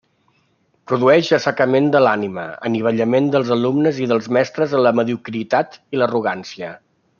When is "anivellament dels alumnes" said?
2.71-4.01